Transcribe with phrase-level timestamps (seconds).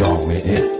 [0.00, 0.70] جامعه.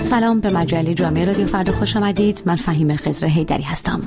[0.00, 2.42] سلام به مجله جامعه رادیو فردا خوش آمدید.
[2.46, 4.00] من فهیم خزر هیدری هستم.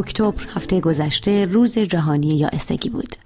[0.00, 3.16] اکتبر هفته گذشته روز جهانی یائسگی بود.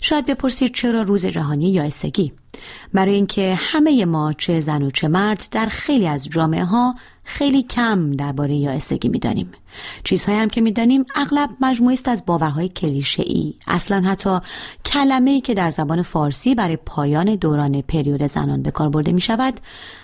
[0.00, 2.32] شاید بپرسید چرا روز جهانی یائسگی؟
[2.92, 6.94] برای اینکه همه ما چه زن و چه مرد در خیلی از جامعه ها
[7.24, 9.52] خیلی کم درباره یائسگی می‌دانیم.
[10.04, 14.38] چیزهایی هم که می‌دانیم اغلب مجموعی است از باورهای کلیشه ای اصلا حتی
[14.84, 19.20] کلمه ای که در زبان فارسی برای پایان دوران پریود زنان به کار برده می
[19.20, 19.60] شود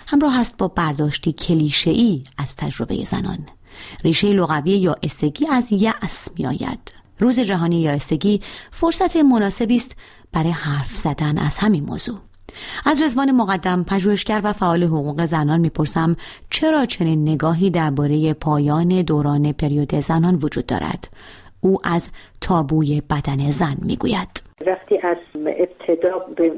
[0.07, 3.39] همراه است با برداشتی کلیشه ای از تجربه زنان.
[4.03, 6.93] ریشه لغوی یا استگی از یأس می آید.
[7.19, 9.95] روز جهانی یا استگی فرصت مناسبی است
[10.33, 12.17] برای حرف زدن از همین موضوع.
[12.85, 16.15] از رزوان مقدم پژوهشگر و فعال حقوق زنان می‌پرسم
[16.49, 21.09] چرا چنین نگاهی درباره پایان دوران پریود زنان وجود دارد؟
[21.61, 22.09] او از
[22.41, 24.43] تابوی بدن زن می‌گوید.
[24.67, 26.51] وقتی از ابتدا به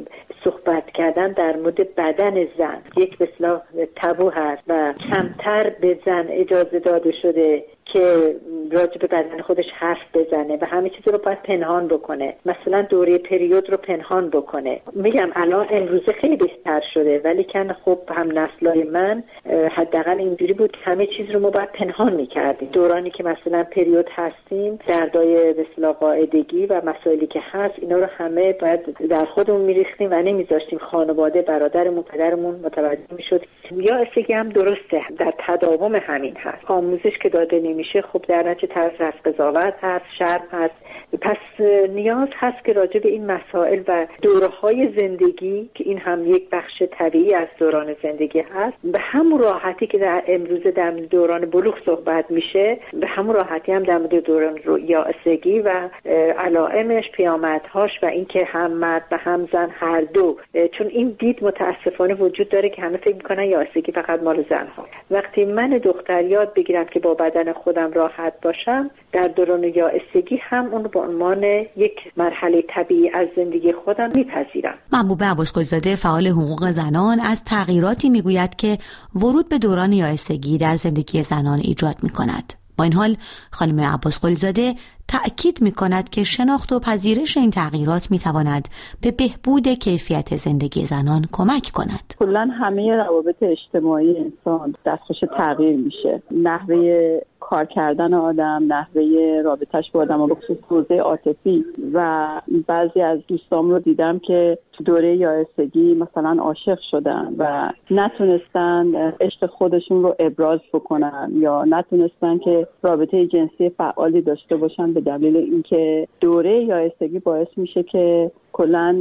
[0.44, 2.82] صحبت کردن در مورد بدن زن.
[2.98, 3.62] یک بسیار
[3.96, 8.36] تبو هست و کمتر به زن اجازه داده شده که
[8.74, 12.34] راجع به بدن خودش حرف بزنه و همه چیز رو باید پنهان بکنه.
[12.46, 14.82] مثلا دوره پریود رو پنهان بکنه.
[14.94, 19.24] میگم الان امروزه خیلی بهتر شده ولی کن خب هم نسلای من
[19.72, 22.70] حداقل اینجوری بود که همه چیز رو ما باید پنهان می‌کردیم.
[22.72, 28.54] دورانی که مثلا پریود هستیم دردای مثلا قاعدگی و مسائلی که هست اینا رو همه
[28.54, 33.46] باید در خودمون میریختیم و نمیذاشتیم خانواده برادرمون پدرمون متوجه می‌شد.
[33.72, 36.66] یا استگی هم درسته در تداوم همین هست.
[36.72, 40.74] آموزش که داده نمیشه خب در نتیجه طرز از قضاوت هست شرم هست.
[41.22, 46.26] پس نیاز هست که راجع به این مسائل و دوره های زندگی که این هم
[46.26, 51.46] یک بخش طبیعی از دوران زندگی هست به همون راحتی که در امروزه در دوران
[51.46, 55.90] بلوغ صحبت میشه به همون راحتی هم در مورد دوران یائسگی و
[56.38, 60.38] علائمش پیامدهاش و اینکه هم مرد و هم زن هر دو.
[60.78, 64.86] چون این دید متاسفانه وجود داره که همه فکر می‌کنن یائسگی فقط مال زن ها
[65.12, 70.66] وقتی من دختر یاد بگیرم که با بدن خودم راحت باشم در دوران یائسگی هم
[70.66, 71.44] اون به عنوان
[71.78, 78.56] یک مرحله طبیعی از زندگی خودم میپذیرم محبوب عباسگلزاده فعال حقوق زنان از تغییراتی می‌گوید
[78.56, 78.78] که
[79.16, 83.16] ورود به دوران یائسگی در زندگی زنان ایجاد می‌کند با این حال
[83.52, 84.74] خانم عباس قلیزاده
[85.08, 88.68] تأکید می کند که شناخت و پذیرش این تغییرات می تواند
[89.02, 92.14] به بهبود کیفیت زندگی زنان کمک کند.
[92.20, 96.22] کلا همه روابط اجتماعی انسان دستخوش تغییر میشه.
[96.32, 97.20] نحوه
[97.54, 101.66] کار کردن آدم نحوه رابطش با آدم و بخصوص حوزه عاطفی.
[101.94, 102.28] و
[102.68, 109.46] بعضی از دوستام رو دیدم که تو دوره یائسگی مثلا عاشق شدن و نتونستن عشق
[109.46, 116.08] خودشون رو ابراز بکنن یا نتونستن که رابطه جنسی فعالی داشته باشن به دلیل اینکه
[116.22, 118.96] دوره یائسگی باعث میشه که کلا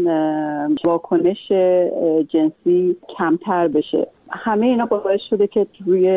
[0.84, 1.52] واکنش
[2.28, 4.06] جنسی کمتر بشه.
[4.32, 6.08] همه اینا باعث شده که روی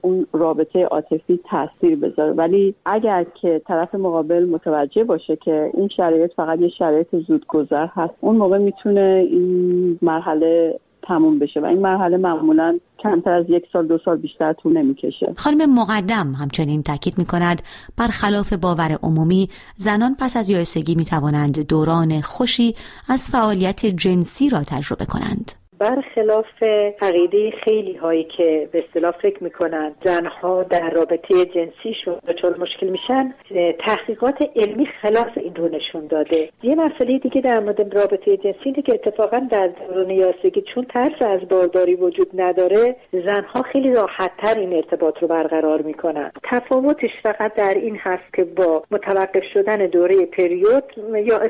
[0.00, 2.32] اون رابطه عاطفی تاثیر بذاره.
[2.32, 8.14] ولی اگر که طرف مقابل متوجه باشه که این شرایط فقط یه شرایط زودگذر هست
[8.20, 13.86] اون موقع می‌تونه این مرحله تموم بشه و این مرحله معمولا کمتر از یک سال
[13.86, 15.32] دو سال بیشتر طول نمی‌کشه.
[15.36, 17.62] خانم مقدم همچنین تاکید می کند
[17.98, 22.74] برخلاف باور عمومی زنان پس از یائسگی می توانند دوران خوشی
[23.08, 25.63] از فعالیت جنسی را تجربه کنند.
[25.78, 26.62] برخلاف
[27.02, 33.34] عقیده خیلی هایی که به اصطلاح فکر می‌کنن زنها در رابطه جنسیشون دچار مشکل میشن
[33.78, 36.48] تحقیقات علمی خلاف این رو نشون داده.
[36.62, 41.22] یه مسئله دیگه در مورد رابطه جنسی اینه که اتفاقا در دوران یاسگی چون ترس
[41.22, 46.30] از بارداری وجود نداره زنها خیلی راحتتر این ارتباط رو برقرار می‌کنن.
[46.50, 50.84] تفاوتش فقط در این هست که با متوقف شدن دوره پریود
[51.26, 51.40] یا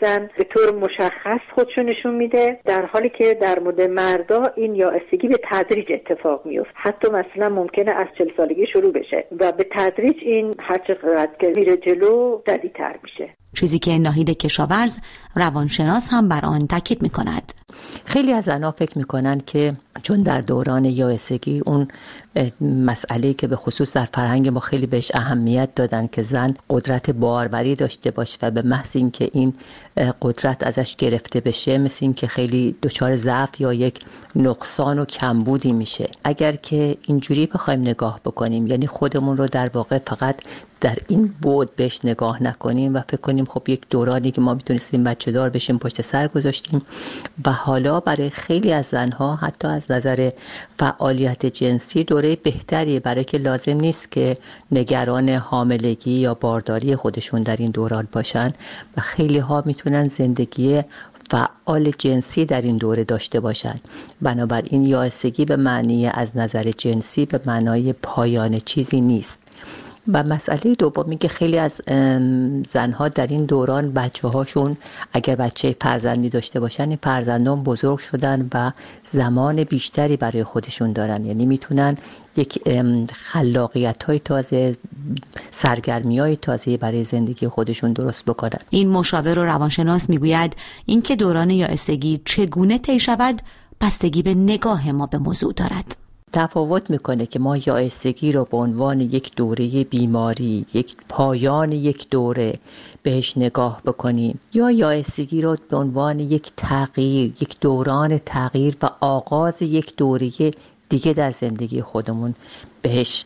[0.00, 4.90] زن به طور مشخص خودشو نشون میده در حالی که در مورد مردا این یا
[4.90, 9.66] استگی به تدریج اتفاق میفت حتی مثلا ممکنه از چل سالگی شروع بشه و به
[9.72, 12.40] تدریج این هر چقدر که میره جلو
[12.74, 14.98] تر میشه چیزی که ناهید کشاورز
[15.36, 17.61] روانشناس هم بر آن تاکید می کند.
[18.04, 21.88] خیلی از زنها فکر می‌کنن که چون در دوران یائسگی اون
[22.60, 27.74] مسئله که به خصوص در فرهنگ ما خیلی بهش اهمیت دادن که زن قدرت باروری
[27.74, 29.54] داشته باشه و به محض اینکه این
[30.22, 34.00] قدرت ازش گرفته بشه مثل اینکه خیلی دچار ضعف یا یک
[34.36, 36.10] نقصان و کمبودی میشه.
[36.24, 40.36] اگر که اینجوری بخوایم نگاه بکنیم یعنی خودمون رو در واقع فقط
[40.82, 45.04] در این بود بهش نگاه نکنیم و فکر کنیم خب یک دورانی که ما می‌تونستیم
[45.04, 46.82] بچه دار بشیم پشت سر گذاشتیم
[47.46, 50.30] و حالا برای خیلی از زنها حتی از نظر
[50.78, 54.36] فعالیت جنسی دوره بهتری برای که لازم نیست که
[54.72, 58.52] نگران حاملگی یا بارداری خودشون در این دوران باشن
[58.96, 60.82] و خیلی ها می‌تونن زندگی
[61.30, 63.80] فعال جنسی در این دوره داشته باشند
[64.22, 69.38] بنابراین یائسگی به معنی از نظر جنسی به معنای پایان چیزی نیست.
[70.08, 71.80] و مسئله دومی که خیلی از
[72.68, 74.76] زنها در این دوران بچه هاشون
[75.12, 78.72] اگر بچه فرزندی داشته باشن این فرزندان بزرگ شدن و
[79.04, 81.26] زمان بیشتری برای خودشون دارن.
[81.26, 81.96] یعنی می‌تونن
[82.36, 82.68] یک
[83.12, 84.76] خلاقیت های تازه
[85.50, 88.60] سرگرمی های تازه برای زندگی خودشون درست بکنن.
[88.70, 90.56] این مشاور و روانشناس می‌گوید
[90.86, 91.68] اینکه دوران یا
[92.24, 93.42] چگونه طی شود
[93.80, 96.01] بستگی به نگاه ما به موضوع دارد.
[96.32, 102.58] تفاوت می‌کنه که ما یائسگی رو به عنوان یک دوره بیماری یک پایان یک دوره
[103.02, 104.40] بهش نگاه بکنیم.
[104.54, 110.30] یا یائسگی رو به عنوان یک تغییر یک دوران تغییر و آغاز یک دوره
[110.88, 112.34] دیگه در زندگی خودمون
[112.82, 113.24] بهش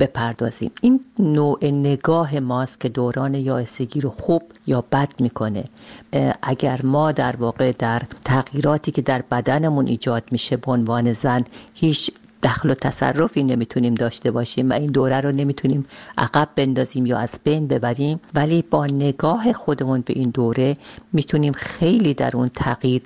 [0.00, 0.70] بپردازیم.
[0.80, 5.64] این نوع نگاه ماست که دوران یائسگی رو خوب یا بد می‌کنه.
[6.42, 11.44] اگر ما در واقع در تغییراتی که در بدنمون ایجاد میشه به عنوان زن
[11.74, 12.10] هیچ
[12.42, 15.86] دخل و تصرفی نمی‌تونیم داشته باشیم و این دوره رو نمی‌تونیم
[16.18, 18.20] عقب بندازیم یا از بین ببریم.
[18.34, 20.76] ولی با نگاه خودمون به این دوره
[21.12, 23.02] می‌تونیم خیلی در اون تغییر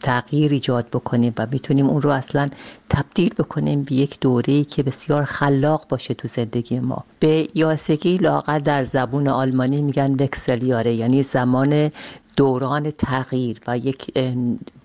[0.00, 2.48] تغییر ایجاد بکنیم و می‌تونیم اون رو اصلا
[2.90, 7.04] تبدیل بکنیم به یک دوره که بسیار خلاق باشه تو زندگی ما.
[7.20, 11.90] به یاسگی لاغر در زبون آلمانی میگن وکسلیاره یعنی زمان
[12.36, 14.18] دوران تغییر و یک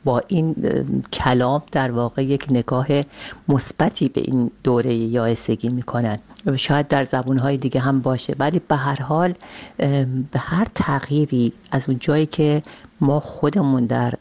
[0.05, 0.55] با این
[1.13, 2.87] کلام در واقع یک نگاه
[3.47, 6.19] مثبتی به این دوره یائسگی می‌کنن.
[6.55, 9.33] شاید در زبونهای دیگه هم باشه ولی به هر حال
[10.31, 12.61] به هر تغییری از اون جایی که
[13.01, 14.13] ما خودمون در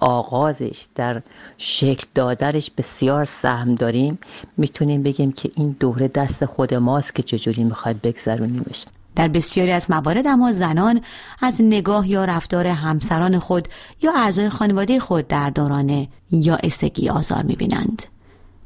[0.00, 1.22] آغازش در
[1.58, 4.18] شکل دادنش بسیار سهم داریم
[4.56, 8.84] می‌تونیم بگیم که این دوره دست خود ماست که چجوری می‌خوایم بگذرونیمش.
[9.16, 11.00] در بسیاری از موارد اما زنان
[11.40, 13.68] از نگاه یا رفتار همسران خود
[14.02, 18.02] یا اعضای خانواده خود در دوران یا استگی آزار می‌بینند.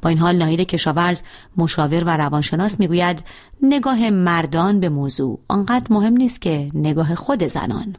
[0.02, 1.22] با این حال ناهید کشاورز
[1.56, 3.22] مشاور و روانشناس می‌گوید
[3.62, 7.96] نگاه مردان به موضوع آنقدر مهم نیست که نگاه خود زنان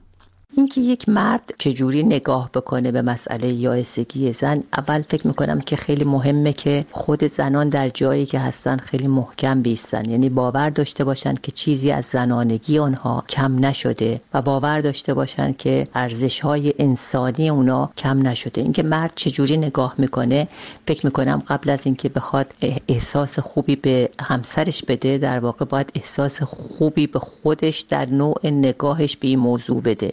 [0.53, 6.03] اینکه یک مرد چجوری نگاه بکنه به مسئله یائسگی زن اول فکر می‌کنم که خیلی
[6.03, 10.09] مهمه که خود زنان در جایی که هستن خیلی محکم بیستن.
[10.09, 15.53] یعنی باور داشته باشن که چیزی از زنانگی آنها کم نشده و باور داشته باشن
[15.53, 18.62] که ارزش های انسانی اونا کم نشده.
[18.62, 20.47] اینکه مرد چجوری نگاه می‌کنه
[20.88, 22.53] فکر می‌کنم قبل از اینکه بخواد
[22.88, 29.18] احساس خوبی به همسرش بده در واقع باید احساس خوبی به خودش در نوع نگاهش
[29.18, 30.12] به این موضوع بده.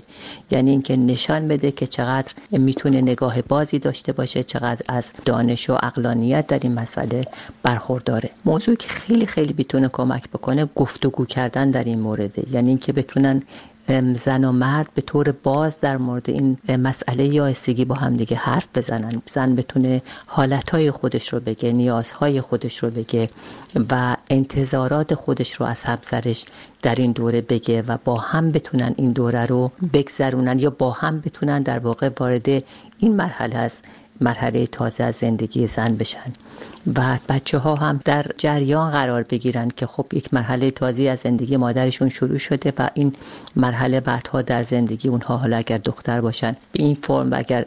[0.50, 5.76] یعنی اینکه نشان بده که چقدر می‌تونه نگاه بازی داشته باشه چقدر از دانش و
[5.82, 7.24] اقلانیت در این مسئله
[7.62, 8.30] برخورداره.
[8.44, 13.42] موضوعی که خیلی خیلی می‌تونه کمک بکنه گفتگو کردن در این مورده یعنی اینکه بتونن
[14.16, 18.66] زن و مرد به طور باز در مورد این مسئله یائسگی با هم دیگه حرف
[18.74, 19.22] بزنن.
[19.30, 23.26] زن بتونه حالتهای خودش رو بگه نیازهای خودش رو بگه
[23.90, 26.44] و انتظارات خودش رو از همسرش
[26.82, 31.20] در این دوره بگه و با هم بتونن این دوره رو بگذرونن یا با هم
[31.20, 32.48] بتونن در واقع وارد
[32.98, 33.84] این مرحله است
[34.22, 36.32] مرحله تازه از زندگی زن بشن.
[36.96, 41.56] و بچه ها هم در جریان قرار بگیرن که خب یک مرحله تازه از زندگی
[41.56, 43.12] مادرشون شروع شده و این
[43.56, 47.62] مرحله بعدها در زندگی اونها حالا اگر دختر باشن به این فرم و اگر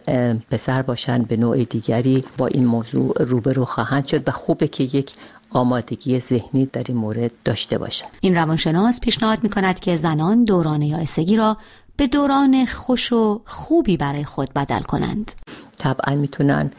[0.51, 5.13] پسر باشن به نوع دیگری با این موضوع روبرو خواهند شد و خوبه که یک
[5.49, 8.05] آمادگی ذهنی در این مورد داشته باشن.
[8.21, 11.57] این روانشناس پیشنهاد می کند که زنان دوران یائسگی را
[11.97, 15.31] به دوران خوش و خوبی برای خود بدل کنند.
[15.77, 16.71] طبعا می‌تونن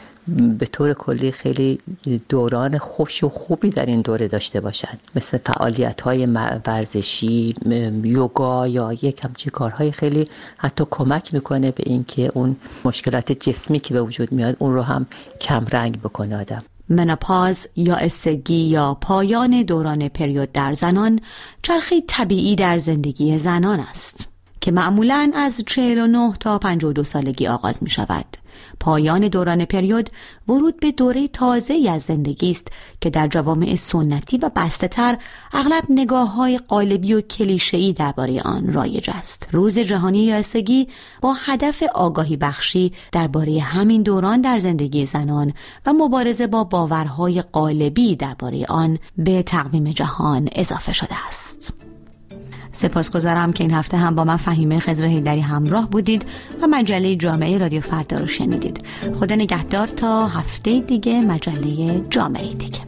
[0.58, 1.78] به طور کلی خیلی
[2.28, 4.98] دوران خوش و خوبی در این دوره داشته باشن.
[5.14, 6.26] مثل فعالیت های
[6.66, 7.54] ورزشی
[8.04, 13.94] یوگا یا یک همچی کارهای خیلی حتی کمک می‌کنه به اینکه اون مشکلات جسمی که
[13.94, 15.06] به وجود میاد اون رو هم
[15.40, 16.62] کم رنگ بکنه آدم.
[16.88, 21.20] مناپاز یا استگی یا پایان دوران پریود در زنان
[21.62, 24.35] چرخی طبیعی در زندگی زنان است.
[24.60, 28.26] که معمولا از 49 تا 52 سالگی آغاز می شود
[28.80, 30.10] پایان دوران پریود
[30.48, 32.68] ورود به دوره تازه از زندگی است
[33.00, 35.18] که در جوامع سنتی و بسته تر
[35.52, 39.48] اغلب نگاه های قالبی و کلیشه‌ای درباره آن رایج است.
[39.52, 40.88] روز جهانی یائسگی
[41.20, 45.52] با هدف آگاهی بخشی درباره همین دوران در زندگی زنان
[45.86, 51.85] و مبارزه با باورهای قالبی درباره آن به تقویم جهان اضافه شده است.
[52.72, 56.24] سپاسگزارم که این هفته هم با من فهیمه خزر هیدری همراه بودید
[56.62, 58.80] و مجله جامعه رادیو فردا رو شنیدید.
[59.14, 62.80] خدا نگهدار تا هفته دیگه مجله جامعه دیگه